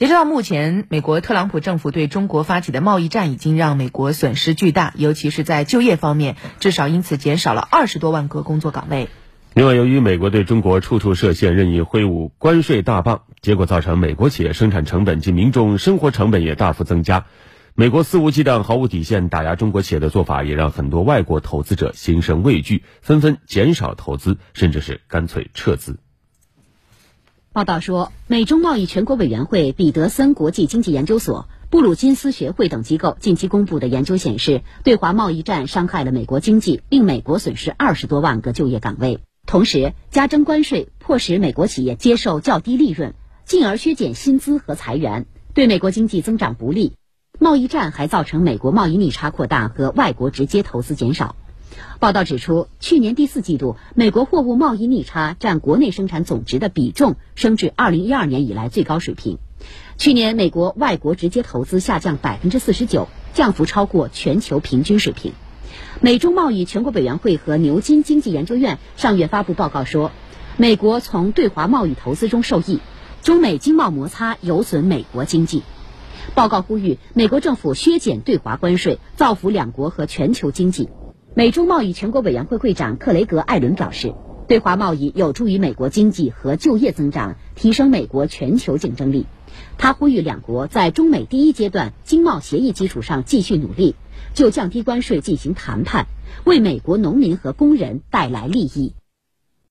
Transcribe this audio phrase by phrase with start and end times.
[0.00, 9.10] 截止到目前，美国特朗普政府对中国发起的贸易战已经让美国损失巨大，尤其是在就业方面，至少因此减少了二十多万个工作岗位。
[9.52, 17.26] 另外，由于美国对中国处处设限、任意挥舞关税大棒，结果造成美国企业生产成本及民众生活成本也大幅增加。
[17.74, 25.98] 美国肆无忌惮、毫无底线打压中国企业的做法，也让很多外国投资者心生畏惧，纷纷减少投资，甚至是干脆撤资。
[27.52, 39.18] 报道说，美中贸易全国委员会、彼得森国际经济研究所、布鲁金斯学会等机构近期公布的研究显示，对华贸易战伤害了美国经济，令美国损失二十多万个就业岗位。
[39.48, 46.92] 同时，加征关税迫使美国企业接受较低利润，进而削减薪资和裁员，对美国经济增长不利。
[47.40, 51.34] 贸易战还造成美国贸易逆差扩大和外国直接投资减少。
[51.98, 59.38] 报道指出，去年第四季度，美国货物贸易逆差占国内生产总值的比重升至二零一二年以来最高水平。
[59.98, 65.32] 去年，美国外国直接投资下降百分之四十九，降幅超过全球平均水平。
[66.00, 70.10] 美中贸易全国委员会和牛津经济研究院上月发布报告说，
[70.56, 72.80] 美国从对华贸易投资中受益，
[73.22, 75.62] 中美经贸摩擦有损美国经济。
[76.34, 80.88] 报告呼吁美国政府削减对华关税，造福两国和全球经济。
[81.32, 84.14] 美中贸易全国委员会会长克雷格·艾伦表示，
[84.48, 89.26] 对华贸易有助于美国经济和就业增长，提升美国全球竞争力。
[89.78, 93.94] 他呼吁两国在中美第一阶段经贸协议基础上继续努力，
[94.34, 96.06] 就降低关税进行谈判，
[96.44, 98.94] 为美国农民和工人带来利益。